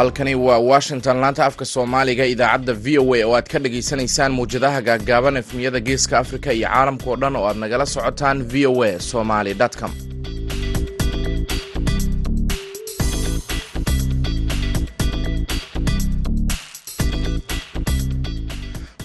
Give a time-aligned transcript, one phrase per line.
[0.00, 4.80] halkani waa washington laanta afka soomaaliga idaacadda v o a oo aad ka dhagaysanaysaan mawjadaha
[4.88, 9.00] gaaggaaban efmiyada geeska afrika iyo caalamka oo dhan oo aad nagala socotaan v o a
[9.10, 9.92] somaly com.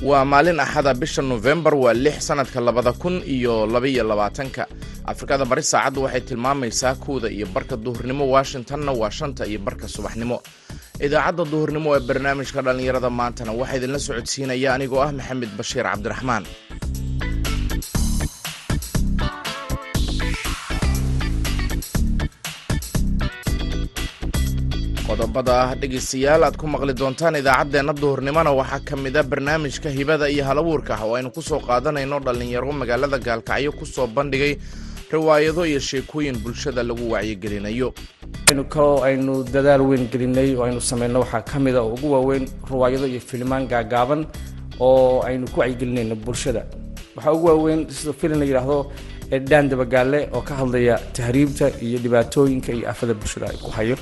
[0.09, 4.63] Waa maalin axada bisha nofembar waa lix sanadka labada kun iyo labaiyo labaatanka
[5.11, 10.37] afrikada bari saacaddu waxay tilmaamaysaa kuwda iyo barka duhurnimo washingtonna waa shanta iyo barka subaxnimo.
[11.05, 16.43] Idaacadda duhurnimo ee barnaamijka dhallinyarada maantana waxaa idinla socodsiinaya anigoo ah maxamed bashiir cabdiraxmaan.
[25.07, 30.25] Qodobada ah dhegaystayaal aad ku maqli doontaan idaacaddeenna duhurnimona waxaa ka mid a barnaamijka hibada
[30.33, 34.53] iyo halabuurka ah oo aynu ku soo qaadanayno dhallinyaro magaalada gaalkacyo ku soo bandhigay
[35.11, 37.93] riwaayado iyo sheekooyin bulshada lagu wacyigelinayo.
[38.69, 42.45] Kaloo aynu dadaal weyn gelinay oo aynu samayno waxaa ka mid a oo ugu waaweyn
[42.71, 44.25] riwaayado iyo filimaan gaagaaban
[44.79, 46.65] oo aynu ku wacyigelinayno bulshada.
[47.15, 48.91] Waxaa ugu waaweyn sida filin la yidhaahdo
[49.31, 53.97] edhaan dabagaale oo ka hadlaya tahriibta iyo dhibaatooyinka iyo afada bulshada ay ku hayo.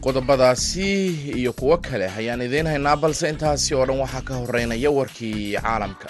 [0.00, 0.86] Qodobadaasi
[1.36, 6.08] iyo kuwo kale ayaan idiin haynaa balse intaasi oo dhan waxaa ka horeynaya warkii caalamka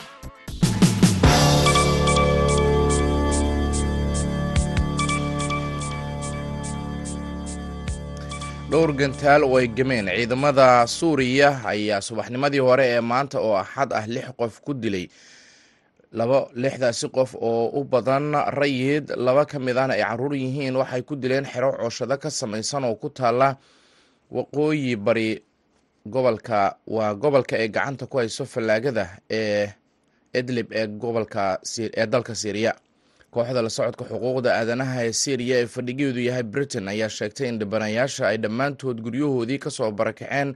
[8.70, 14.06] dhowr gantaal oo ay gemeen ciidamada suuriya ayaa subaxnimadii hore ee maanta oo axad ah
[14.14, 15.06] lix qof ku dilay.
[16.18, 21.02] Laba lixdaasi qof oo u badan rayid laba ka mid ahna ay carruur yihiin waxay
[21.08, 23.56] ku dileen xero cooshado ka samaysan oo ku taala
[24.30, 25.42] waqooyi bari
[26.06, 26.76] gobolka.
[26.86, 29.70] Waa gobolka ay gacanta ku hayso fallaagada ee
[30.34, 32.74] idlib ee gobolka ee dalka syriya
[33.36, 38.22] kooxda la socodka xuquuqda aadanaha ee syriya ee fadhigeedu yahay britain ayaa sheegtay in dhibanayaasha
[38.30, 40.50] ay dhammaantood guryahoodii ka soo barakaceen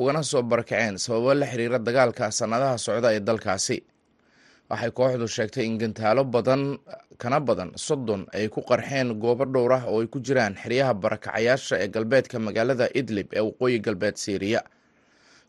[0.00, 3.78] ugana soo barakaceen sababo la xiriira dagaalka sanadaha socda ee dalkaasi.
[4.70, 6.62] Waxay kooxdu sheegtay in gantaalo badan
[7.22, 11.74] kana badan soddon ay ku qarxeen goobo dhowr ah oo ay ku jiraan xeryaha barakacayaasha
[11.84, 14.60] ee galbeedka magaalada idlib ee waqooyi galbeed syriya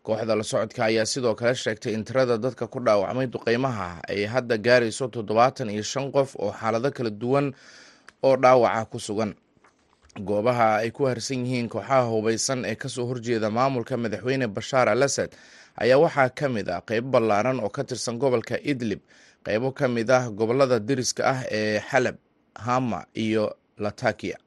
[0.06, 4.58] kooxda la socodka ayaa sidoo kale sheegtay in tirada dadka ku dhaawacmay duqeymaha ay hadda
[4.66, 7.48] gaarayso toddobaatan iyo shan qof oo xaalado kala duwan
[8.28, 9.32] oo dhaawaca ku sugan.
[10.16, 15.04] Goobaha ay ku harsan yihiin kooxaha hubaysan ee ka soo horjeeda maamulka madaxweyne bashaar al
[15.04, 15.32] asad
[15.76, 19.02] ayaa waxaa ka mid ah qeybo ballaaran oo ka tirsan gobolka idlib
[19.46, 22.16] qeybo ka mid ah gobollada deriska ah ee xalab
[22.56, 23.46] hama iyo
[23.78, 24.38] latakia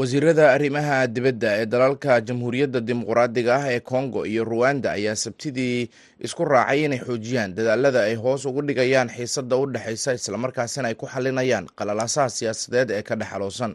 [0.00, 5.88] wasiirada arrimaha dibadda ee dalalka jamhuuriyadda dimuqraadiga ah ee congo iyo ruwanda ayaa sabtidii
[6.26, 11.06] isku raacay inay xoojiyaan dadaalada ay hoos ugu dhigayaan xiisadda u dhexaysa islamarkaasina ay ku
[11.14, 13.72] xalinayaan qalalaasaha siyaasadeed ee ka dhexaloosan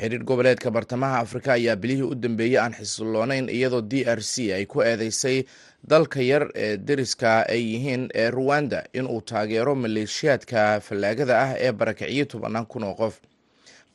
[0.00, 4.64] xiriir goboleedka bartamaha afrika ayaa bilihii u dambeeyey aan xisilonayn iyadoo d r c ay
[4.66, 5.44] ku eedeysay
[5.92, 12.24] dalka yar ee deriska ay yihiin ee ruwanda inuu taageero maleeshiyaadka fallaagada ah ee barakiciyey
[12.26, 13.14] tobanaan kun oo qof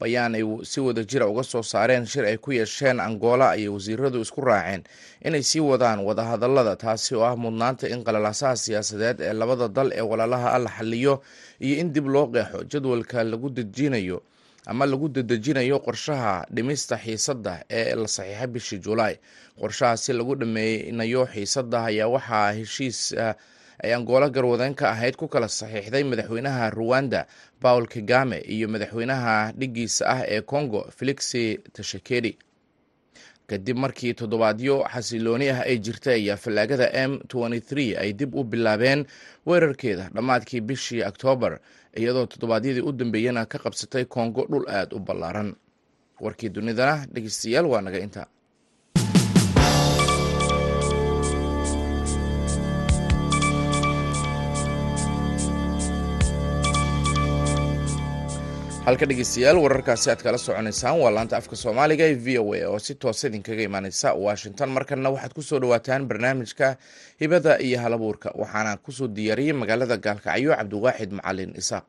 [0.02, 4.22] bayaan ay si wada jira uga soo saareen shir ay ku yeesheen angola ayay wasiiradu
[4.26, 4.82] isku raaceen
[5.28, 10.02] inay sii wadaan wadahadalada taasi oo ah mudnaanta in qalalaasaha siyaasadeed ee labada dal ee
[10.12, 11.14] walaalaha ah la xaliyo
[11.66, 14.18] iyo in dib loo qeexo jadwalka lagu dejinayo
[14.66, 19.16] ama lagu dedejinayo qorshaha dhimista xiisadda ee la saxiixay bishii julaay
[19.62, 23.00] qorshahaasi lagu dhameynayo xiisadda ayaa waxaa heshiis
[23.84, 27.28] ay angoolo garwadeen ka ahayd ku kala saxiixday madaxweynaha ruwanda
[27.60, 32.38] paul kagame iyo madaxweynaha dhigiisa ah ee congo felixi tashekedi
[33.48, 37.20] kadib markii toddobaadyo xasilooni ah ay jirtay ayaa fallaagada m
[38.04, 39.06] ay dib u bilaabeen
[39.46, 41.60] weerarkeeda dhammaadkii bishii oktoobar
[42.00, 45.56] iyadoo toddobaadyadii u dambeeyana ka qabsatay kongo dhul aad u ballaaran.
[46.22, 48.28] Warkii dunidana dhegeystayaal waa naga inta
[58.86, 62.80] halka dhegeystayaal wararkaasi aad kala soconaysaan waa laanta afka soomaaliga ee v o a oo
[62.86, 64.70] si toosa idinkaga imaaneysa washington.
[64.76, 66.68] Markanna waxaad ku soo dhawaataan barnaamijka
[67.22, 71.86] hibada iyo halabuurka waxaana ku soo diyaariyey magaalada gaalkacyo cabdiwaaxid macalin isaaq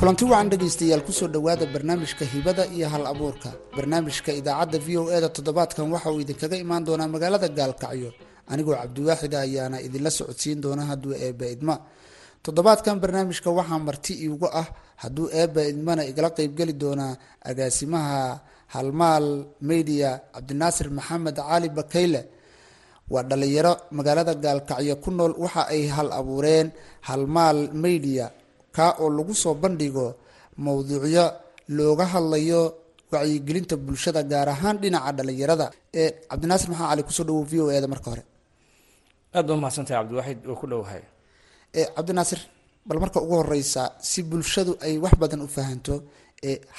[0.00, 3.50] kulanti wacan dhegaystayaal ku soo dhowaada barnaamijka hibada iyo hal abuurka.
[3.76, 8.10] Barnaamijka idaacadda v o e toddobaadkan waxa uu idinkaga imaan doonaa magaalada gaalkacyo.
[8.52, 11.74] Anigoo cabdiwaaxida ayaana idinla socodsiin doona hadduu eebba idma.
[12.44, 14.66] Toddobaadkan barnaamijka waxaa marti iigu ah
[15.02, 17.12] hadduu eebba idmana igala qeybgeli doonaa
[17.50, 18.20] agaasimaha
[18.74, 19.26] halmaal
[19.70, 22.22] media cabdinaasir maxamed cali bakayle.
[23.12, 26.68] Waa dhalinyaro magaalada gaalkacyo ku nool waxa ay hal abuureen
[27.08, 28.26] halmaal media
[28.76, 30.06] kaa oo lagu soo bandhigo
[30.64, 31.24] mowduucyo
[31.76, 32.62] looga hadlayo
[33.12, 35.66] wacyigelinta bulshada gaar ahaan dhinaca dhalinyarada.
[36.00, 38.22] Ee cabdinaasir maxaa cali ku soo dhawo v o e da marka hore?
[39.36, 41.02] Aad ba umahadsantahay cabdiwaxid oo ku dhowahay
[41.96, 42.40] cabdinaasir
[42.88, 45.94] bal marka ugu horeysa si bulshadu ay wax badan u fahanto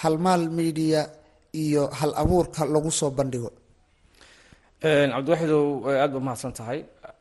[0.02, 1.02] halmaal media
[1.64, 3.52] iyo hal abuurka lagu soo bandhigo.
[4.82, 5.66] Cabdiwaxidow
[6.04, 6.80] aad ba umahadsan tahay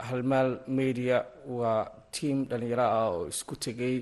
[0.08, 1.16] halmaal media
[1.58, 1.84] waa
[2.14, 3.96] tiam dhalinyaro ah oo isku tegay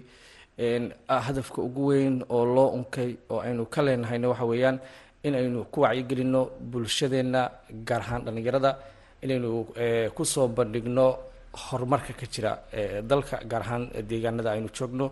[1.09, 4.79] hadafka ugu weyn oo loo unkay oo aynu ka leenahayna waxa weeyaan
[5.23, 7.51] in aynu ku wacyigelino bulshadeenna
[7.89, 8.71] gaar ahaan dhalinyarada
[9.23, 9.67] inaynu
[10.17, 11.07] ku soo bandhigno
[11.53, 12.53] horumarka ka jira
[13.03, 15.07] dalka gaar ahaan deegaanada aynu joogno.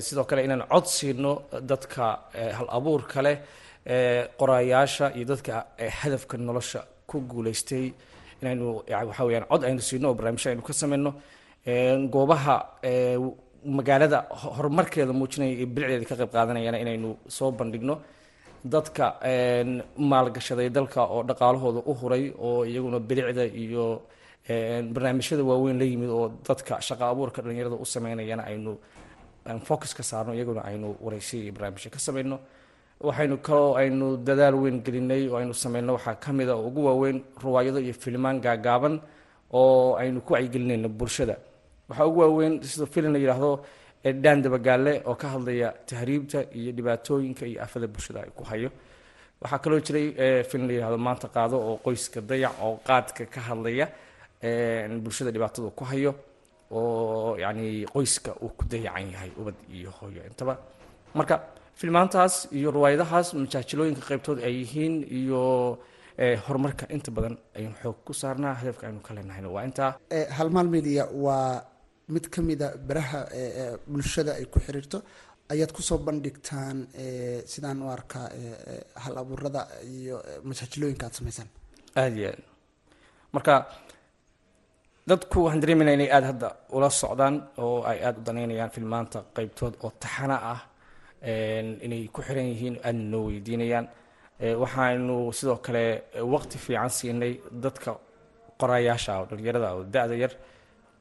[0.00, 1.32] Sidoo kale inaan cod siino
[1.70, 2.04] dadka
[2.56, 3.36] hal abuurka leh
[4.38, 5.52] qoraayaasha iyo dadka
[6.00, 7.92] hadafka nolosha ku guuleystay.
[8.42, 11.10] Inaynu waxa weyaan cod aynu siino oo barnaamijyo aynu ka sameyno
[12.12, 12.56] goobaha
[13.64, 17.94] magaalada horumarkeeda muujinaya iyo bilicdeeda ka qayb qaadanayana inaynu soo bandhigno.
[18.64, 19.04] Dadka
[20.10, 24.02] maalgashaday dalka oo dhaqaalahooda u huray oo iyaguna bilicda iyo
[24.94, 28.72] barnaamijyada waaweyn la yimid oo dadka shaqa abuurka dhalinyarada u sameynayana aynu
[29.68, 32.36] focus ka saarno iyaguna aynu wareysiya iyo barnaamijyo ka sameyno
[33.00, 36.80] waxaynu kaloo aynu dadaal weyn gelinay oo aynu sameyno waxaa ka mid a oo ugu
[36.88, 39.00] waaweyn ruwaayado iyo filimaan gaagaaban
[39.52, 41.36] oo aynu ku wacyigelinayno bulshada
[41.90, 43.50] waxaa ugu waaweyn sida filin la yidhaahdo
[44.24, 48.70] dhaan dabagaale oo ka hadlaya tahriibta iyo dhibaatooyinka iyo afada bulshada ay ku hayo.
[49.42, 50.06] Waxaa kaloo jiray
[50.50, 53.86] filin la yidhahdo maanta qaado oo qoyska dayac oo qaadka ka hadlaya
[55.04, 56.14] bulshada dhibaatada ku hayo
[56.72, 60.54] oo yacni qoyska uu ku dayacan yahay ubad iyo hooyo intaba.
[61.14, 61.34] Marka
[61.74, 65.42] filmaantaas iyo riwaayadahaas majaajilooyinka qaybtood ay yihiin iyo
[66.46, 69.90] horumarka inta badan aynu xoog ku saarnaa hadafka aynu ka leenahayna waa intaa
[70.38, 71.62] halmaal media waa
[72.14, 73.20] mid ka mida baraha
[73.92, 74.98] bulshada ay ku xiriirto
[75.52, 76.76] ayaad ku soo bandhigtaan
[77.52, 78.26] sidaan u arkaa
[79.04, 79.62] hal abuurada
[79.96, 80.16] iyo
[80.48, 81.48] majaajilooyinka aad sameysaan?
[82.00, 82.42] Aada iyo aad.
[83.34, 83.54] Marka
[85.10, 87.34] dadku waxaan dareemayna inay aada hadda ula socdaan
[87.64, 90.60] oo ay aada u danaynayaan filmaanta qeybtood oo taxana ah
[91.86, 93.86] inay ku xiran yihiin aadna noo weydiinayaan.
[94.62, 95.84] Waxaanu sidoo kale
[96.34, 97.32] waqti fiican siinay
[97.64, 97.90] dadka
[98.60, 100.32] qoraayaasha oo dhalinyarada oo da-da yar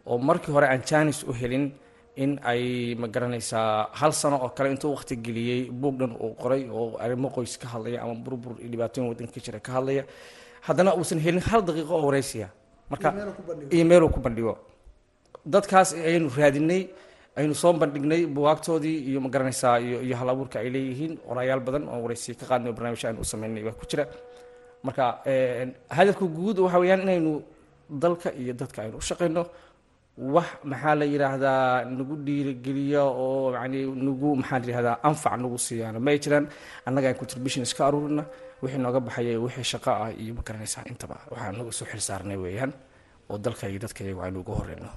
[0.09, 1.65] oo markii hore aan janis u helin
[2.23, 6.63] in ay ma garanaysaa hal sano oo kale intuu waqti geliyey buug dhan uu qoray
[6.79, 10.03] oo arrimo qoys ka hadlaya ama burbur dhibaatooyin waddanka ka jira ka hadlaya.
[10.67, 12.47] Haddana uusan helin hal daqiiqo oo wareysiya
[12.91, 13.07] marka
[13.75, 14.53] iyo meeluu ku bandhigo.
[15.53, 16.81] Dadkaas ayaynu raadinay
[17.39, 21.13] aynu soo bandhignay buwaagtoodii iyo ma garanaysaa iyo hal abuurka ay leeyihiin.
[21.27, 24.03] Qoraayaal badan oo wareysiya ka qaadnay oo barnaamijyo aynu u sameynay baa ku jira.
[24.83, 25.03] Marka
[25.97, 27.31] hadafka guud waxa weeyaan inaynu
[28.03, 29.44] dalka iyo dadka aynu u shaqeyno
[30.33, 36.00] wax maxaa la yidhaahdaa nagu dhiirigeliya oo yani nagu maxaa la yidhahdaa anfac nagu siiyaano
[36.06, 36.45] ma ay jiraan
[36.88, 38.24] annaga contribution iska aruurina
[38.62, 41.16] wixii nooga baxaya wixii shaqo ah iyo ma garanaysaa intaba.
[41.31, 42.71] Waxaan nagu soo xil saarnay weeyaan
[43.31, 44.89] oo dalka iyo dadka iyagu aynu uga horeyno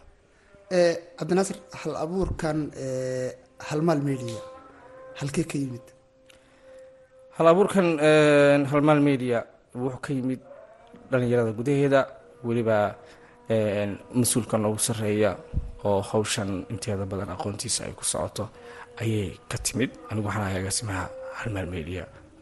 [1.19, 2.59] cabdinaasir hal abuurkan
[3.69, 4.41] halmaal media
[5.21, 5.87] halkee ka yimid?
[7.37, 7.87] Hal abuurkan
[8.71, 9.39] halmaal media
[9.83, 10.41] wuxuu ka yimid
[11.11, 12.01] dhalinyarada gudaheeda
[12.47, 12.77] weliba
[14.21, 15.31] mas'uulka noogu sarreeya
[15.89, 18.45] oo hawshan inteeda badan aqoontiisa ay ku socoto
[19.03, 19.91] ayay ka timid.
[20.11, 21.05] Anigu waxaan ahay agaasimaha
[21.41, 21.69] halmaal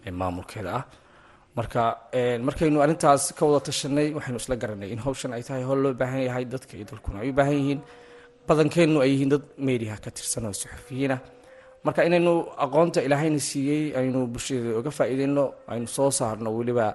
[0.06, 0.84] ee maamulkeeda ah.
[1.56, 1.82] Marka
[2.46, 6.22] markaynu arrintaas ka wada tashanay waxaynu isla garanay in hawshan ay tahay howl loo baahan
[6.28, 7.80] yahay dadka iyo dalkuna ay u baahan yihiin.
[8.48, 11.20] Badankeennu ay yihiin dad mediaha ka tirsan oo suxufiyiin ah.
[11.84, 12.32] Marka inaynu
[12.64, 16.86] aqoonta ilaahayna siiyey aynu bulshada uga faa'iideyno aynu soo saarno weliba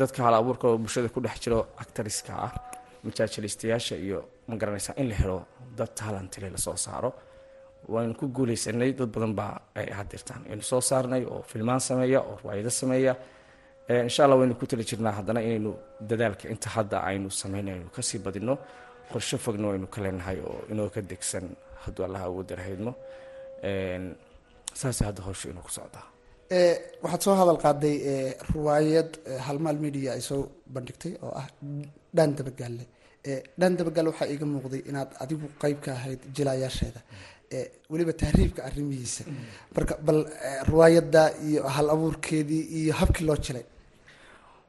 [0.00, 2.52] dadka hal oo bulshada ku dhex jiro actariska ah
[3.04, 4.18] majaajilistayaasha iyo
[4.48, 5.38] ma garanaysaa in la helo
[5.78, 7.10] dad talantile la soo saaro.
[7.92, 12.36] Waynu ku guuleysanay dad badan baa ay hadirtaan aynu soo saarnay oo filmaan sameeya oo
[12.42, 13.14] riwaayado sameeya.
[14.08, 15.70] Insha allah waynu ku tali jirnaa haddana inaynu
[16.08, 18.54] dadaalka inta hadda aynu sameynay ka sii badino
[19.12, 21.46] qorshe fogna waynu ka leenahay oo inoo ka degsan
[21.84, 22.92] hadduu allaha ugu darhaydmo
[24.80, 26.06] saasay hadda hawsha inuu ku socdaa
[27.02, 27.96] waxaad soo hadal qaaday
[28.54, 29.10] riwaayad
[29.46, 30.42] halmaal media ay soo
[30.74, 31.46] bandhigtay oo ah
[32.16, 32.84] dhaan dabagaalle
[33.60, 37.00] dhaan dabagaalle waxaa iiga muuqday inaad adigu qeyb ka ahayd jilaayaasheeda
[37.92, 39.22] weliba tahriibka arrimihiisa.
[39.76, 40.18] Marka bal
[40.70, 43.64] riwaayadda iyo hal abuurkeedii iyo habkii loo jilay.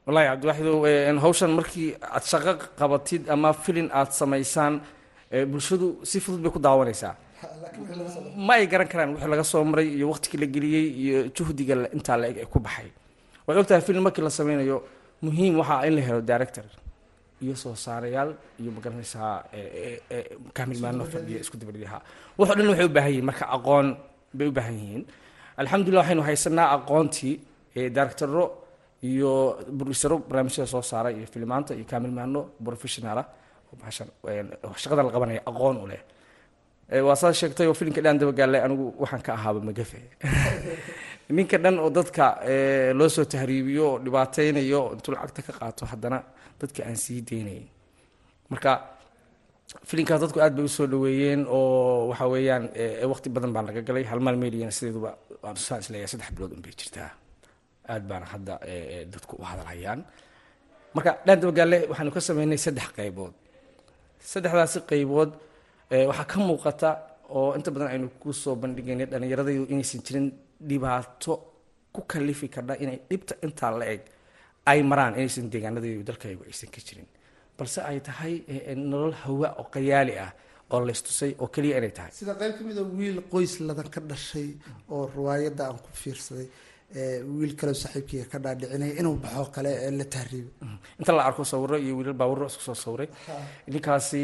[0.06, 0.78] Wallahi cabdiwaxidow
[1.24, 4.74] hawshan markii aad shaqo qabatid ama filin aad samaysaan
[5.52, 7.14] bulshadu si fudud bay ku daawanaysaa.
[8.46, 12.16] Ma ay garan karaan wixii laga soo maray iyo waqtigii la geliyey iyo juhdiga intaa
[12.20, 12.88] la eg ee ku baxay.
[13.46, 14.76] Waad ogtahay film markii la sameynayo
[15.26, 16.64] muhiim waxaa in la helo director
[17.42, 19.44] iyo soo saarayaal iyo ma garanaysaa
[20.52, 21.98] kaamilmaano fadhiya isku dabadhiha
[22.38, 23.88] waxo dhan waxay u baahan yihiin marka aqoon
[24.34, 25.02] bay u baahan yihiin.
[25.56, 27.34] Alxamdulillah waxaynu haysanaa aqoontii
[27.96, 28.44] directoro
[29.02, 33.24] iyo burisaro barnaamijyada soo saara iyo filimaanta iyo kaamilmaano professionala.
[34.76, 36.02] Shaqada la qabanaya aqoon u leh.
[37.06, 39.98] Waa saa sheegtay oo filimka dhaan dabagaallay anigu waxaan ka ahaaba magafe
[41.36, 42.24] ninka dhan oo dadka
[42.98, 46.18] loo soo tahriibiyo oo dhibaateynayo intuu lacagta ka qaato haddana
[46.60, 47.64] dadka aan sii deynayn
[48.50, 48.70] marka
[49.88, 52.64] filimkaas dadku aad bay u soo dhaweeyeen oo waxa weeyaan
[53.12, 54.04] waqti badan baan laga galay.
[54.10, 55.10] Halmaal meeliyana sideeduba
[55.66, 57.10] saan is leeyahay saddex bilood unbay jirtaa.
[57.92, 58.54] Aad baana hadda
[59.12, 60.00] dadku u hadalhayaan
[60.96, 63.32] marka dhaan dabagaalle waxaanu ka sameynay saddex qaybood.
[64.30, 65.30] Saddexdaasi qaybood
[66.10, 66.90] waxaa ka muuqata
[67.36, 70.26] oo inta badan aynu ku soo bandhigaynay dhallinyaradaydu inaysan jirin
[70.68, 71.32] dhibaato
[71.94, 74.00] ku kalifi kardha inay dhibta intaa la eg
[74.70, 77.08] ay maraan inaysan deegaanadaydu dalkaygu aysan ka jirin.
[77.58, 78.34] Balse ay tahay
[78.90, 80.30] nolol hawa oo qayaali ah
[80.72, 82.10] oo laystusay oo keliya inay tahay.
[82.18, 84.48] Sida qayb ka mid a wiil qoys ladan ka dhashay
[84.90, 86.48] oo riwaayadda aan ku fiirsaday
[87.38, 90.50] wiil kaleo saaxiibkiiga ka dhaadhicinaya inuu baxo kale la tahriibo
[91.00, 93.08] inta la arko sawiro iyo wiilal baawiro isku soo sawiray
[93.72, 94.22] ninkaasi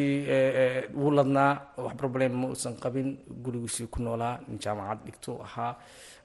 [1.00, 1.52] wuu ladnaa
[1.84, 3.08] wax problem ma uusan qabin
[3.44, 5.72] gurigiisii ku noolaa nin jaamacad dhigto ahaa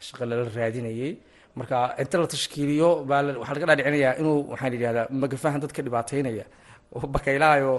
[0.06, 1.12] shaqo lala raadinayay
[1.60, 6.46] marka inta la tashkiiliyo baa waxaa laga dhaadhicinayaa inuu waxaan yidhahdaa magafahan dadka dhibaateynaya
[6.96, 7.78] oo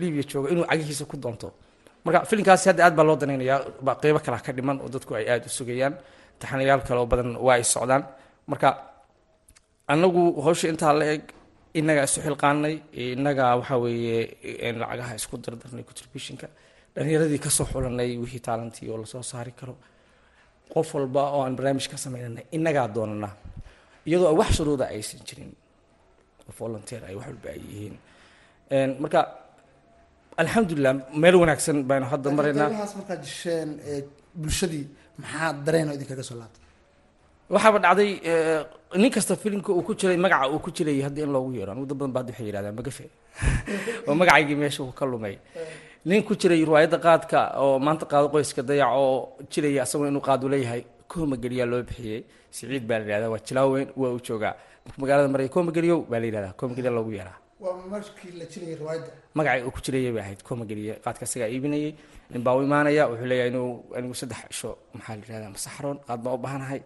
[0.00, 1.48] libiya jooga inuu cagihiisa ku doonto.
[2.04, 3.58] Marka filimkaasi hadda aad baa loo danaynayaa
[4.02, 5.94] qeybo kala ka dhiman oo dadku ay aada u sugayaan.
[6.40, 8.02] Taxanayaal kale oo badan waa ay socdaan.
[8.50, 8.68] Marka
[9.92, 11.22] annagu hawsha intaa la eg
[11.78, 12.74] innagaa isu xilqaanay
[13.14, 14.18] innagaa waxaa weeye
[14.80, 16.46] lacagaha isku dardarnay contributionka
[16.94, 19.74] dhallinyaradii ka soo xulanay wixii taalantii oo la soo saari karo
[20.72, 23.30] qof walba oo aan barnaamij ka sameynana innagaa doonana.
[24.06, 25.52] Iyadoo wax shuruuda aysan jirin
[26.48, 27.96] oo volunteer ay wax walba ay yihiin.
[29.02, 29.20] Marka
[30.36, 33.70] alxamdulilah meel wanaagsan baynu hadda maraynaa markaad jisheen
[34.40, 34.86] bulshadii
[35.22, 36.62] maxaa dareen oo idinkaga soo laabtay
[37.54, 38.10] waxaaba dhacday
[39.02, 41.86] nin kasta filimka uu ku jiray magaca uu ku jirayay hadda in loogu yeero anigu
[41.90, 43.04] dad badan baa waxay yidhahdaan magafe
[44.08, 45.36] oo magacaygii meesha uu ka lumay
[46.04, 50.46] nin ku jiray riwaayadda qaadka oo maanta qaado qoyska dayac oo jiraya asagoo inuu qaadu
[50.52, 50.82] leeyahay
[51.12, 52.20] kooma geliyaa loo bixiyey.
[52.56, 54.54] Siciid baa la yidhahdaa waa jilaaweyn waa uu joogaa
[54.84, 57.38] marka magaalada maraya kooma geliyow baa la yidhahdaa kooma geliya loogu yeeraa.
[59.34, 61.92] Magacii uu ku jirayay bay ahayd kooma geliye qaadka isagaa iibinayay
[62.30, 66.20] nin baa u imaanaya wuxuu leeyahay inuu anigu saddex cisho maxaa la yidhahdaa masaxroon qaad
[66.24, 66.80] baan u baahanahay.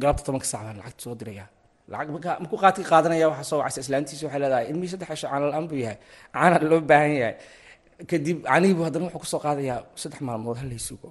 [0.00, 1.44] Galabta tobanka saac baan lacagta soo diraya.
[1.92, 5.46] Lacag marka markuu qaadka qaadanaya waxaa soo wacaysa islaantiisa waxay leedahay ilmihii saddex cisho caana
[5.52, 5.98] la'aan buu yahay
[6.34, 7.34] caana loo baahan yahay
[8.10, 11.08] kadib canihiibu haddana wuxuu ku soo qaadayaa saddex maalmood hal laysugo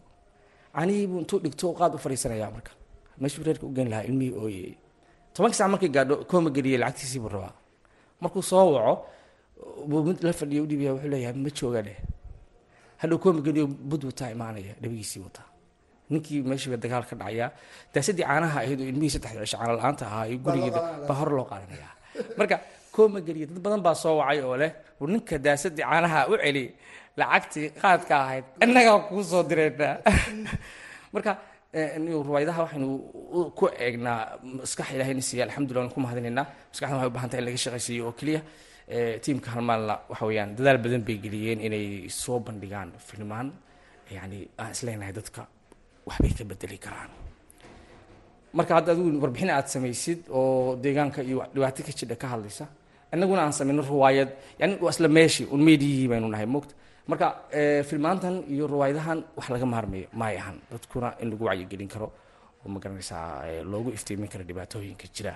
[0.76, 2.72] canihiibu intuu dhigto qaad u fadhiisanaya marka.
[3.22, 4.72] Meeshuu reerka u geyn lahaa ilmihii ooyey
[5.34, 7.54] tobanka saac markay gaadho kooma geliyay lacagtiisii buu rabaa.
[8.22, 8.94] Markuu soo waco
[9.90, 11.98] buu mid la fadhiya udhibaya wuxuu leeyahay ma jooga dheh.
[13.02, 15.48] Hadhow kooma geliyo bud wataa imaanaya dhabigiisii wataa
[16.12, 17.50] ninkii meeshiiba dagaal ka dhacayaa
[17.94, 21.46] daasadii caanaha ahayd oo ilmihii saddex cisho caana la'aanta ahaa iyo gurigeeda baa hor loo
[21.52, 21.90] qaadanaya
[22.40, 22.56] marka
[22.96, 24.72] kooma geliya dad badan baa soo wacay oo leh
[25.14, 26.66] ninka daasadii caanaha u celi
[27.20, 29.96] lacagtii qaadka ahayd innagaa kuu soo direynaa
[31.14, 31.32] marka
[31.74, 32.90] riwaayadaha waxaynu
[33.56, 37.48] ku eegnaa maskax ilahayna siiya alxamdulillah waan ku mahadinaynaa maskaxdan waxay u baahan tahay in
[37.48, 38.42] laga shaqaysiiyo oo keliya.
[39.24, 43.54] Tiimka halmaalna waxa weeyaan dadaal badan bay geliyeen inay soo bandhigaan filmaan.
[44.12, 45.48] Yani aan isleenahay dadka
[46.08, 47.12] waxbay ka bedeli karaan.
[48.54, 52.66] Marka hadda adigu warbixin aad samaysid oo deegaanka iyo dhibaato ka jidha ka hadlaysa
[53.14, 56.46] annaguna aan samayno riwaayad yani isla meeshii un meediyihii baynu nahay.
[56.56, 56.74] Moogta
[57.12, 57.28] marka
[57.90, 62.08] filmaantan iyo riwaayadahan wax laga maarmayo maay ahan dadkuna in lagu wacyigelin karo
[62.64, 63.26] oo ma garanaysaa
[63.72, 65.34] loogu iftiimin karo dhibaatooyinka jira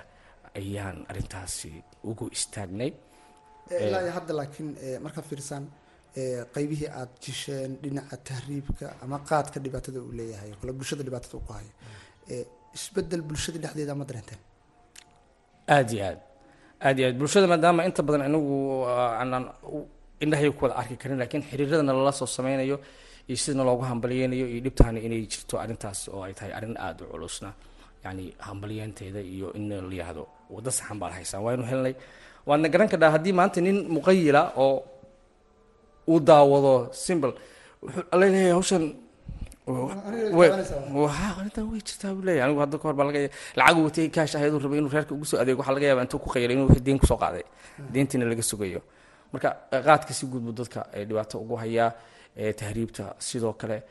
[0.60, 1.70] ayaan arrintaasi
[2.10, 2.90] ugu istaagnay
[3.86, 4.68] ilaa iyo hadda laakiin
[5.04, 5.64] markaa fiirsaan
[6.54, 11.52] qaybihii aad jisheen dhinaca tahriibka ama qaadka dhibaatada uu leeyahay kale bulshada dhibaatada uu ku
[11.58, 11.72] hayo
[12.78, 14.40] isbeddel bulshada dhexdeeda ma dareenteen
[15.74, 16.20] aada iyo aad
[16.80, 17.16] aada iyo aad.
[17.20, 18.54] Bulshada maadaama inta badan inagu
[18.88, 19.44] aanaan
[20.24, 22.76] indhahay ku wada arki karin laakiin xiriiradana lala soo sameynayo
[23.28, 27.08] iyo sidana loogu hambaliyeynayo iyo dhibtaana inay jirto arrintaas oo ay tahay arrin aada u
[27.12, 27.50] culusna.
[28.04, 30.22] Yani hambaliyeenteeda iyo in la yihahdo
[30.54, 31.94] waddo saxan baad haysaan waaynu helnay.
[32.48, 34.76] Waadna garan kadhaa haddii maanta nin muqayila oo
[36.12, 36.72] uu daawado
[37.04, 37.30] simbl
[37.82, 38.84] wuxuu leeyahay hawshan
[41.36, 42.46] arrintan way jirtaa buu leeyahay.
[42.48, 45.60] Anigu hadda kahor baa laga lacag watay kaash rabay inuu reerka ugu soo adeego.
[45.60, 47.42] Waxaa laga yaaba intuu ku khayray inuu deen ku soo qaaday.
[47.92, 48.80] Deentiina laga sugayo.
[49.32, 51.92] Marka qaadka si guud buu dadka dhibaato ugu hayaa
[52.56, 53.14] tahriibta.
[53.18, 53.82] Sidoo kale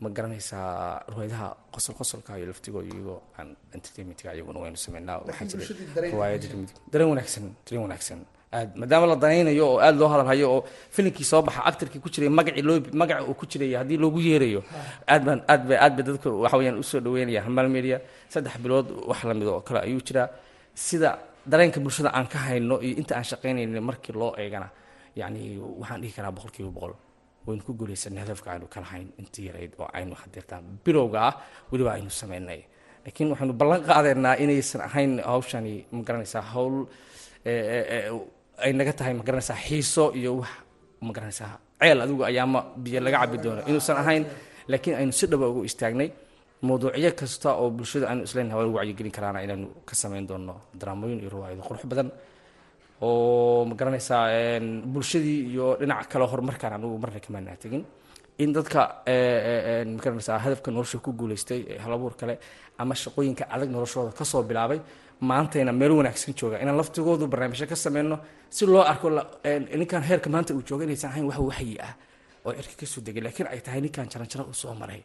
[0.00, 5.18] ma garanaysaa riwaayadaha qosol qosolka iyo laftigooda iyagoo aan entertainmentka iyaguna waynu sameynaa.
[5.26, 5.64] Waxaa jira
[6.10, 6.42] riwaayad
[6.92, 8.20] dareen wanaagsan dareen wanaagsan
[8.80, 10.60] maadaama la danaynayo oo aad loo hadalhayo oo
[10.94, 14.60] filimkii soo baxa actarkii ku jiray magacii loo magaca uu ku jiray haddii loogu yeerayo
[15.12, 17.96] aad baan aad ba aad ba dadka waxa u soo dhaweynaya hamaal media
[18.28, 20.28] saddex bilood wax la mid oo kale ayuu jiraa.
[20.74, 21.18] Sida
[21.50, 24.68] dareenka bulshada aan ka hayno iyo inta aan shaqaynayna markii loo eegana
[25.16, 26.94] yacni waxaan dhihi karaa boqol boqol.
[27.46, 31.34] Waynu ku guulaysanay hadafka aynu ka lahayn intii yarayd oo aynu hadeertaan bilowga ah
[31.72, 32.60] weliba aynu sameynay.
[33.04, 36.76] Laakiin waxaynu ballan qaadaynaa inaysan ahayn hawshani ma garanaysaa hawl
[38.64, 40.50] ay naga tahay ma garanaysaa xiiso iyo wax
[41.06, 41.50] ma garanaysaa
[41.80, 43.60] ceel adigu ayaama biyo laga cabi doono.
[43.70, 44.22] Inuusan ahayn
[44.70, 46.08] laakiin aynu si dhaba ugu istaagnay
[46.66, 51.18] mawduucyo kasta oo bulshada aanu isleenahay waa lagu wacyigelin karaana inaanu ka samayn doono daraamooyin
[51.22, 52.08] iyo riwaayado qurux badan
[53.06, 54.22] oo ma garanaysaa
[54.94, 57.82] bulshadii iyo dhinaca kale horumarkaan anugu marna kamaanaa tegin
[58.38, 62.38] in dadka ma garanaysaa hadafka nolosha ku guulaystay halabuur kale
[62.78, 64.80] ama shaqooyinka adag noloshooda ka soo bilaabay
[65.20, 66.58] maantayna meel wanaagsan jooga.
[66.62, 68.18] Inaan laftigoodu barnaamijyo ka sameyno
[68.50, 69.08] si loo arko
[69.78, 71.94] ninkan heerka maanta uu jooga inaysan ahayn wax waxyi ah
[72.44, 73.22] oo cirka ka soo degay.
[73.22, 75.02] Laakiin ay tahay ninkan jaranjaro uu maray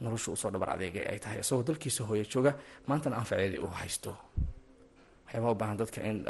[0.00, 2.54] nolosha u soo dhabar adeegay ay tahay isagoo dalkiisa hooya jooga
[2.86, 4.14] maantana anfaceedii uu haysto.
[5.26, 6.24] Waxyaabaa u baahan dadka in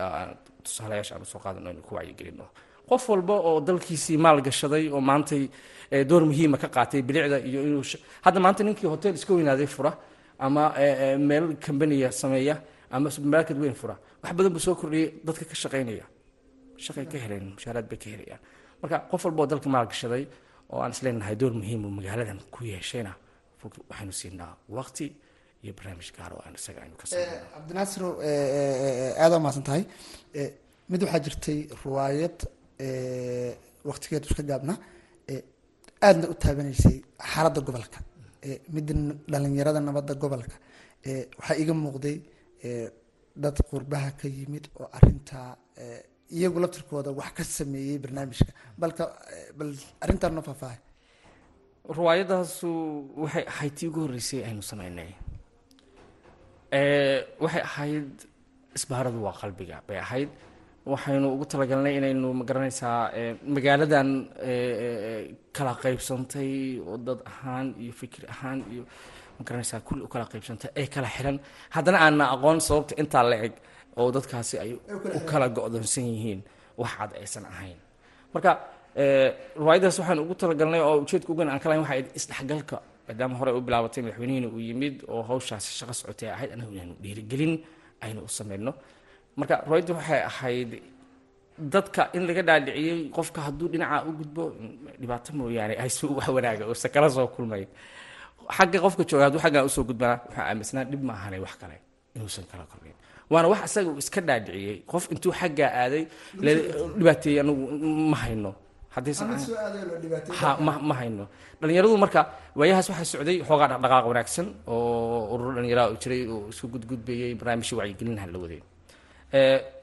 [0.64, 2.46] tusaalayaasha aan u soo qaadano inu ku wacyigelino
[2.88, 5.42] qof walba oo dalkiisii maal gashaday oo maantay
[6.08, 7.84] door muhiima ka qaatay bilicda iyo inuu
[8.24, 9.92] hadda maanta ninkii hotel iska weynaaday fura
[10.38, 10.62] ama
[11.28, 12.56] meel kambaniya sameeya
[12.90, 16.06] ama supermarket weyn fura wax badan buu soo kordhiyay dadka ka shaqaynaya.
[16.84, 18.40] Shaqay ka heleen mushaaraad bay ka helayaan.
[18.82, 20.24] Marka qof walba oo dalka maal gashaday
[20.72, 23.12] oo aan isleenahay door muhiim uu magaaladan ku yeeshayna.
[23.90, 25.06] Waxaynu siinaa waqti
[25.64, 28.08] iyo barnaamij gaar oo aan isaga aynu ka sameyn cabdinaasiro
[29.22, 29.84] aada umaasan tahay.
[30.90, 32.38] Mid waxaa jirtay riwaayad
[33.88, 34.74] waqtigeedu iska gaabna
[36.06, 36.96] aadna u taabanaysay
[37.32, 37.98] xaaladda gobolka
[38.74, 38.92] midda
[39.32, 40.56] dhalinyarada nabadda gobolka
[41.38, 42.16] waxaa iga muuqday
[43.42, 45.48] dad qurbaha ka yimid oo arintaa
[46.36, 48.52] iyagu laftirkooda wax ka sameeyey barnaamijka.
[48.82, 49.04] Balka
[49.58, 49.70] bal
[50.04, 50.78] arrintaan noo faahfaahay.
[51.98, 52.68] Riwaayadaasu
[53.22, 55.10] waxay ahayd tii ugu horreysay aynu sameynay.
[57.44, 58.10] Waxay ahayd
[58.78, 60.30] isbaaradu waa qalbiga bay ahayd
[60.92, 62.98] waxaynu ugu talagalnay inaynu ma garanaysaa
[63.54, 64.08] magaaladan
[65.56, 66.50] kala qaybsantay
[66.88, 68.82] oo dad ahaan iyo fikir ahaan iyo
[69.38, 71.36] ma garanaysaa kulli u kala qaybsantay ee kala xiran.
[71.74, 73.54] Haddana aanna aqoon sababta intaa la eg
[74.00, 74.70] oo dadkaasi ay
[75.18, 76.40] u kala go-doonsan yihiin
[76.80, 77.78] wax cad aysan ahayn.
[78.34, 78.50] Marka
[79.60, 82.76] riwaayadaas waxaan ugu talagalnay oo ujeedka ugan aan ka lahayn waxay isdhexgalka
[83.08, 87.52] maadaama hore u bilaabatay madaxweynihiina uu yimid oo hawshaasi shaqo socotay ahayd anagu inaanu dhiirigelin
[88.06, 88.72] aynu u sameyno
[89.38, 90.70] marka riwaayaddu waxay ahayd
[91.74, 94.42] dadka in laga dhaadhiciyey qofka hadduu dhinaca u gudbo
[95.00, 95.74] dhibaato mooyaane
[96.36, 97.68] wanaaga uusa kala soo kulmayn
[98.56, 101.76] xagga qofka jooga hadduu xaggan u soo gudbana waxaa aaminsanaa dhib ma ahanay wax kale
[102.16, 102.96] inuusan kala kulmayn
[103.32, 104.76] waana wax isaga uu iska dhaadhiciyey.
[104.90, 106.02] Qof intuu xaggaa aaday
[106.98, 107.62] dhibaateeyey anagu
[108.12, 108.52] ma hayno.
[110.66, 111.24] Ma ma hayno.
[111.60, 112.20] Dhalinyaradu marka
[112.58, 118.26] waayahaas waxaa socday xoogaa dhaqdhaqaaq wanaagsan oo ururo dhalinyaraha jiray oo isku gudgudbayey barnaamijyo wacyigelinaha
[118.34, 118.60] la waday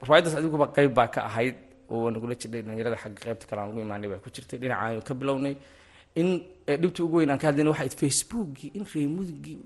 [0.04, 1.56] riwaayaddaas adiguba qayb baa ka ahayd
[1.90, 4.58] oo nagula jirdhay dhalinyarada xagga qaybta kale aan ugu imaanay baa ku jirtay.
[4.62, 5.54] Dhinacaanu ka bilownay
[6.20, 6.28] in
[6.80, 9.58] dhibta ugu weyn aan ka hadlayna waxay facebookii in reemudugii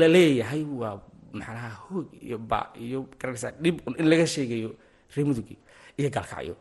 [0.00, 0.96] la leeyahay waa
[1.32, 4.70] macnaha hoog iyo ba iyo garanaysaa dhib in laga sheegayo
[5.16, 5.58] reemudugii
[5.98, 6.54] iyo gaalkacyo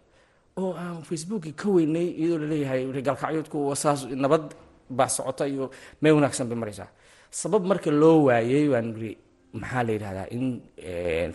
[0.59, 4.45] oo aan facebookii ka weynay iyadoo la leeyahay gaalkacyoodku saas nabad
[4.89, 5.71] baa socota iyo
[6.01, 6.89] meel wanaagsan bay maraysaa.
[7.31, 9.11] Sabab marka loo waayey waan iri
[9.53, 10.45] maxaa la yidhahdaa in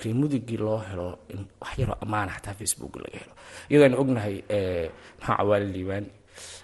[0.05, 1.19] reemudugii loo helo
[1.61, 3.33] wax yaroo ammaana xataa facebook laga helo.
[3.71, 4.37] Iyadoo aynu ognahay
[5.21, 6.07] maxaa cawaali liibaan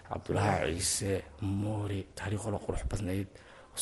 [0.08, 3.28] cabdulaahi ciise moori taariikhoola qurux badnayd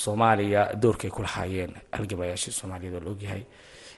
[0.02, 3.42] soomaaliya doorkay ku lahaayeen halgamayaashii soomaaliyeed oo la ogyahay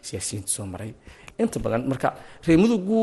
[0.03, 0.93] siyaasiyiinta soo maray.
[1.39, 2.09] Inta badan marka
[2.47, 2.99] reemudugu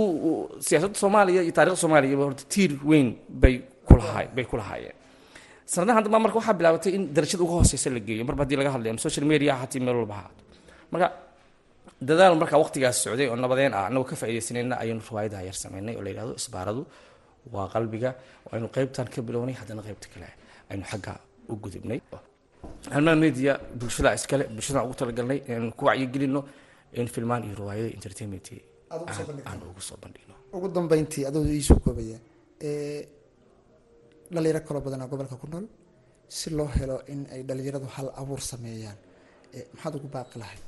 [0.68, 3.56] siyaasadda soomaaliya iyo taarikhda soomaaliya horta tiir weyn bay
[3.88, 4.96] kulahaa bay ku lahaayeen.
[5.66, 8.24] Sanadahan damba marka waxaa bilaabatay in darajada uga hooseysa la geeyo.
[8.26, 10.42] Marba haddii laga hadlayo social media hatii meel walba haato
[10.92, 11.08] marka
[12.08, 16.04] dadaal markaa waqtigaas socday oo nabadeen ah anagoo ka faaidaysanayna ayaynu riwaayadaha yar sameynay oo
[16.06, 16.82] la yidhahdo isbaaradu
[17.54, 18.10] waa qalbiga
[18.46, 20.28] oo aynu qaybtan ka bilownay haddana qaybta kale
[20.72, 21.14] aynu xagga
[21.52, 22.00] u gudubnay.
[22.94, 26.42] Halmaan media bulshada iskale bulshadaan ugu talagalnay inaynu ku wacyigelino
[27.00, 28.48] in filmaan iyo riwaayada entertainment
[29.50, 30.36] aan ugu soo bandhigno.
[30.56, 32.18] Ugu dambeyntii adoo iisoo koobaya
[34.34, 35.66] dhalinyaro kaloo badanaa gobolka ku nool
[36.38, 38.98] si loo helo in ay dhalinyaradu hal abuur sameeyaan
[39.74, 40.64] maxaad ugu baaqi lahayd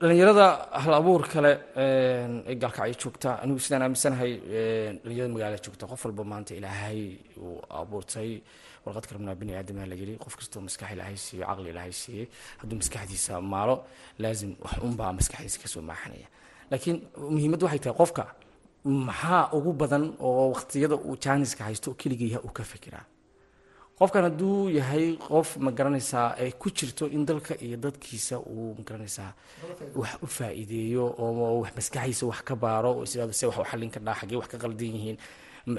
[0.00, 0.46] dhalinyarada
[0.82, 4.32] hal abuur kale ee gaalkacyo joogta anigu sidaan aaminsanahay
[5.02, 7.00] dhalinyarada magaalada joogta qof walba maanta ilaahay
[7.44, 8.30] uu abuurtay.
[8.86, 12.26] Warqad karabnaa bini aadama la yiri qof kastoo maskax ilaahay siiyo caqli ilaahay siiyey
[12.60, 13.74] hadduu maskaxdiisa maalo
[14.22, 16.28] laazim wax unbaa maskaxdiisa ka soo maaxanaya.
[16.70, 16.96] Laakiin
[17.34, 18.24] muhiimaddu waxay tahay qofka
[19.08, 23.04] maxaa ugu badan oo waqtiyada uu jaaniska haysto keligiiha uu ka fekeraa
[23.98, 28.82] qofkan hadduu yahay qof ma garanaysaa ay ku jirto in dalka iyo dadkiisa uu ma
[28.88, 29.32] garanaysaa
[30.00, 33.90] wax u faa'iideeyo oo wax maskaxdiisa wax ka baaro oo isiraado se wax u xallin
[33.94, 35.16] ka dhaa xaggee wax ka qaldan yihiin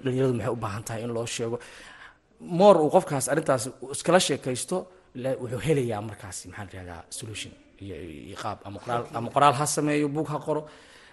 [0.03, 1.57] dhalinyaradu maxay u baahan tahay in loo sheego?
[2.59, 3.63] Moor uu qofkaas arrintaas
[3.95, 4.77] iskala sheekaysto
[5.41, 10.07] wuxuu helayaa markaasi maxaa la yihahdaa solution iyo qaab ama qoraal ama qoraal ha sameeyo
[10.15, 10.61] buug ha qoro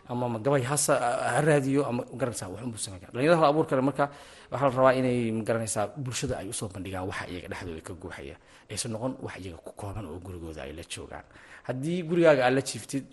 [0.09, 0.95] ama magabay hasa
[1.35, 4.05] ha raadiyo ama garanaysaa wax unbuu sameyn kara dhalinyarada hal abuur kale marka
[4.53, 7.93] waxaa la rabaa inay ma garanaysaa bulshada ay u soo bandhigaan waxa iyaga dhexdooda ka
[8.03, 8.37] guuxaya.
[8.71, 11.27] Aysan noqon wax iyaga ku kooban oo gurigooda ay la joogaan.
[11.69, 13.05] Haddii gurigaaga aad la jiiftid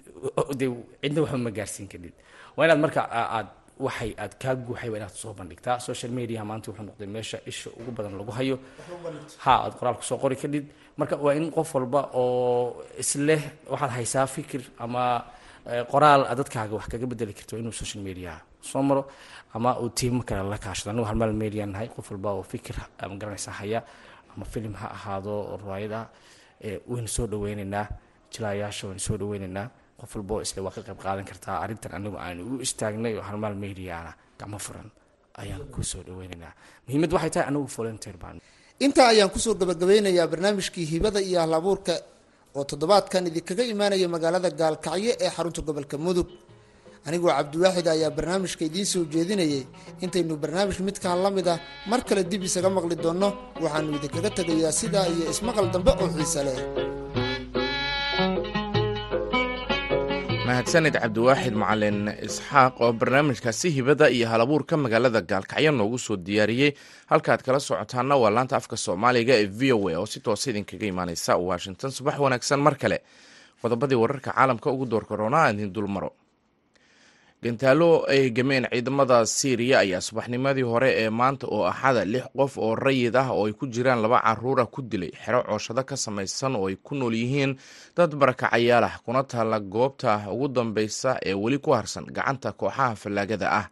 [0.60, 0.70] dee
[1.02, 2.14] cidna waxba ma gaarsiin kadhid
[2.58, 3.48] waa inaad marka aad
[3.86, 5.78] waxay aad kaa guuxay waa inaad soo bandhigtaa.
[5.88, 8.56] Social media maanta wuxuu noqday meesha isha ugu badan lagu hayo.
[9.46, 10.66] Ha aad qoraal ku soo qori kadhid
[10.98, 15.04] marka waa in qof walba oo isleh waxaad haysaa fikir ama
[15.92, 19.08] qoraal aad dadkaaga wax kaga bedeli karto inuu social media soo maro
[19.54, 20.90] ama uu tiimo kale la kaashado.
[20.92, 23.84] Anigu halmaal media nahay qof walba oo fikir ma haya
[24.36, 26.06] ama filim ha ahaado riwaayad ah
[26.88, 27.88] waynu soo dhaweyneynaa
[28.34, 29.68] jilaayaasha waynu soo dhaweyneynaa
[30.00, 31.58] qof walba isle waa ka qayb qaadan kartaa.
[31.64, 34.90] Arrintan anigu aanu u istaagnay oo halmaal mediana gacmo furan
[35.42, 36.54] ayaan ku soo dhaweyneynaa.
[36.88, 38.38] Muhiimad waxay tahay anigu volunteer baan.
[38.80, 41.54] Intaa ayaan ku soo gabagabeynayaa barnaamijkii hibada iyo hal
[42.58, 46.28] oo toddobaadkan idinkaga imaanaya magaalada gaalkacyo ee xarunta gobolka mudug.
[47.08, 49.64] Anigoo cabdiwaaxid ayaa barnaamijka idiin soo jeedinayay.
[50.04, 51.58] Intaynu barnaamij midkaan la mid ah
[51.92, 53.30] mar kale dib isaga maqli doonno
[53.64, 56.58] waxaanu idinkaga tegayaa sidaa iyo ismaqal dambe oo xiise leh
[60.64, 66.72] mahadsanid cabdiwaaxid macalin isxaaq oo barnaamijkaasi hibada iyo halabuurka magaalada gaalkacyo noogu soo diyaariyey.
[67.12, 70.86] Halkaad kala socotaana waa laanta afka soomaaliga ee v o a oo si toosa idinkaga
[70.88, 71.92] imaaneysa washington.
[71.92, 72.98] Subax wanaagsan mar kale.
[73.62, 76.10] Qodobadii wararka caalamka ugu door korona idin dulmaro
[77.44, 82.76] gantaalo ay gameen ciidamada syriya ayaa subaxnimadii hore ee maanta oo axada lix qof oo
[82.76, 86.68] rayid ah oo ay ku jiraan laba caruura ku dilay xero cooshado ka samaysan oo
[86.72, 87.58] ay ku nool yihiin.
[87.96, 93.48] Dad barakacayaal ah kuna taalla goobta ugu dambeysa ee weli ku harsan gacanta kooxaha fallaagada
[93.52, 93.68] ah.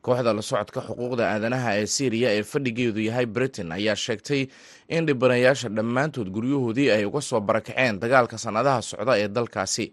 [0.00, 4.48] Kooxda la socodka xuquuqda aadanaha ee syriya ee fadhigeedu yahay britain ayaa sheegtay
[4.88, 9.92] in dhibanayaasha dhammaantood guryahoodii ay uga soo barakaceen dagaalka sannadaha socda ee dalkaasi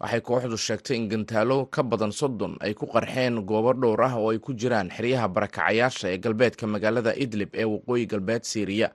[0.00, 4.30] waxay kooxdu sheegtay in gantaalo ka badan soddon ay ku qarxeen goobo dhowr ah oo
[4.32, 8.88] ay ku jiraan xeryaha barakacayaasha ee galbeedka magaalada idlib ee waqooyi galbeed syriya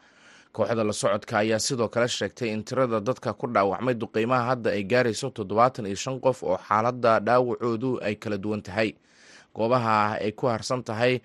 [0.51, 4.83] kooxda la socodka ayaa sidoo kale sheegtay in tirada dadka ku dhaawacmay duqeymaha hadda ay
[4.83, 8.95] gaarayso toddobaatan iyo shan qof oo xaaladda dhaawacoodu ay kala duwan tahay.
[9.55, 11.21] Goobaha ay ku harsan tahay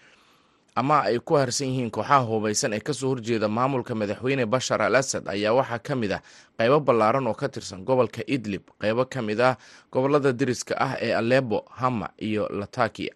[0.74, 4.96] ama ay ku harsan yihiin kooxaha hubaysan ee ka soo horjeeda maamulka madaxweyne bashar al
[4.96, 6.22] asad ayaa waxaa ka mid ah
[6.58, 9.56] qaybo ballaaran oo ka tirsan gobolka idlib qaybo ka mid ah
[9.92, 13.12] gobollada deriska ah ee alebo hama iyo latakia.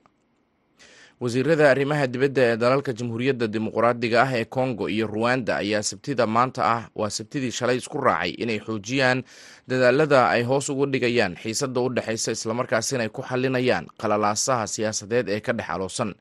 [1.21, 6.61] Wasiirada arrimaha dibadda ee dalalka jamhuuriyadda dimuqraadiga ah ee congo iyo ruwanda ayaa sabtida maanta
[6.75, 9.25] ah waa sabtidii shalay isku raacay inay xoojiyaan
[9.69, 15.41] dadaalada ay hoos ugu dhigayaan xiisadda u dhexaysa islamarkaasina ay ku xalinayaan qalalaasaha siyaasadeed ee
[15.41, 16.13] ka dhex aloosan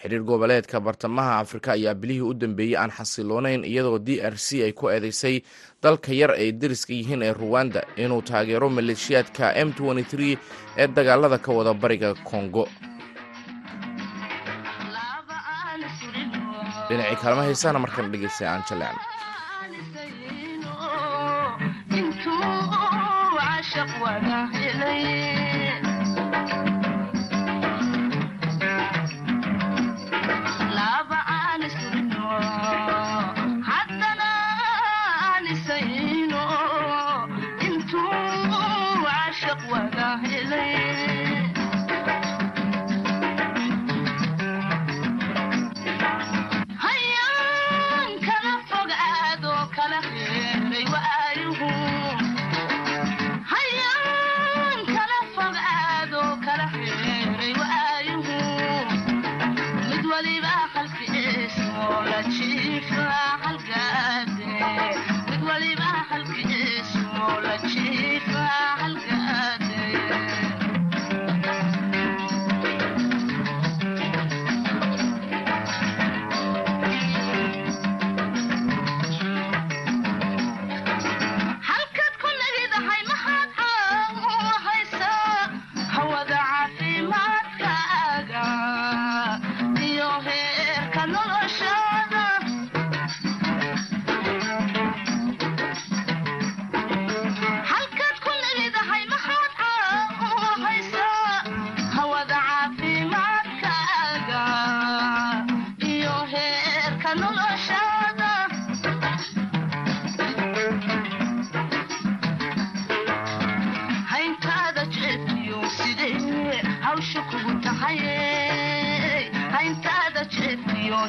[0.00, 4.72] xiriir goboleedka bartamaha afrika ayaa bilihii u dambeeyey aan xasiloonayn iyadoo d r c ay
[4.72, 5.36] ku eedeysay
[5.82, 9.68] dalka yar ay deriska yihiin ee ruwanda inuu taageero maleeshiyaadka m
[10.76, 12.64] ee dagaalada ka wada bariga kongo
[16.88, 18.62] dhinacii kaalma heysana markaan dhegeysta aan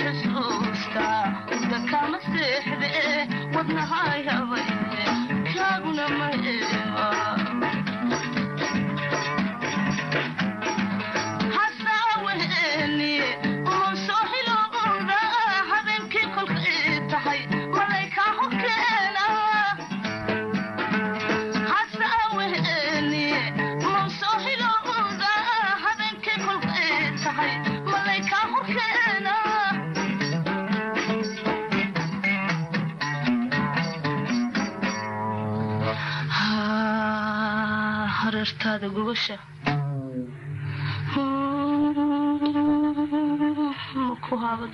[0.00, 0.67] ahibashada xusuuska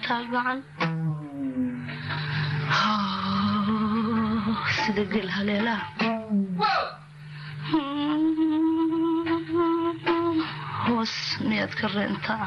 [0.08, 0.58] gacan
[4.84, 5.80] sida gel haleelaa
[10.86, 11.14] hoos
[11.48, 12.46] miyaad ka reentaa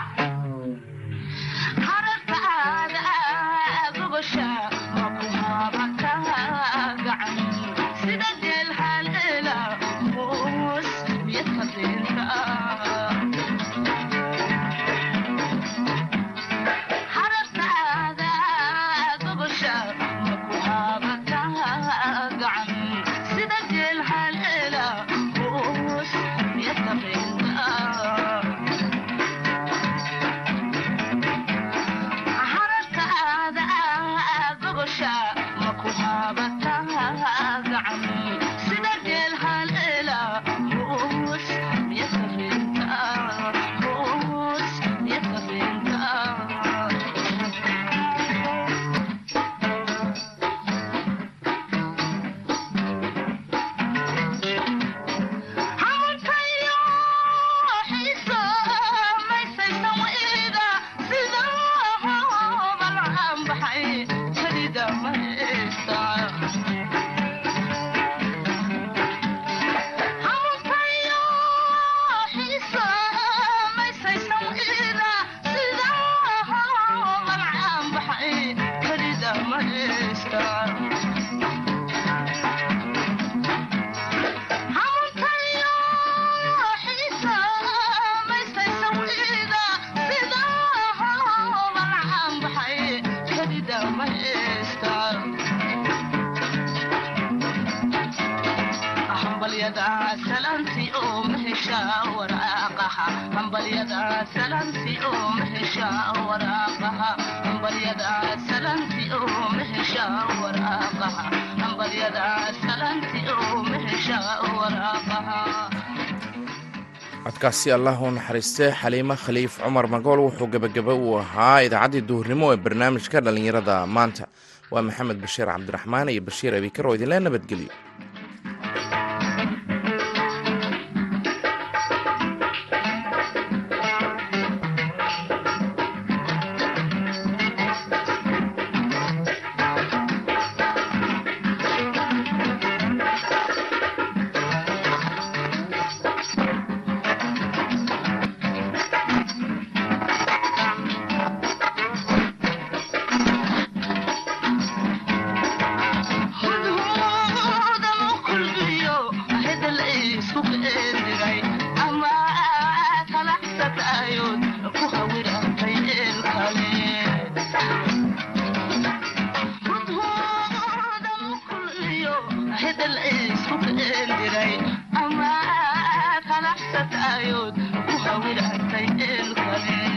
[117.47, 122.57] codkaasi allah u naxariistee xaliimo khaliif cumar magool wuxuu gebagaba uu ahaa idaacaddii duhurnimo ee
[122.65, 124.25] barnaamijka dhallinyarada maanta.
[124.71, 127.71] Waa maxamed bashiir cabdiraxmaan iyo bashiir abikar oo idinle nabadgelyo